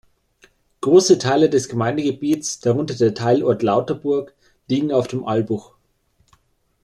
Große 0.81 1.19
Teile 1.19 1.47
des 1.47 1.69
Gemeindegebietes, 1.69 2.59
darunter 2.59 2.95
der 2.95 3.13
Teilort 3.13 3.61
Lauterburg, 3.61 4.33
liegen 4.67 4.91
auf 4.91 5.07
dem 5.07 5.25
Albuch. 5.27 5.73